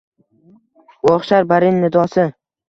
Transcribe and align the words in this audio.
O’xshar 1.11 1.47
barin 1.53 1.79
nidosi. 1.85 2.27